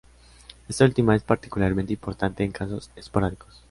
Esta 0.67 0.83
última 0.83 1.15
es 1.15 1.21
particularmente 1.21 1.93
importante 1.93 2.43
en 2.43 2.51
casos 2.51 2.89
esporádicos. 2.95 3.59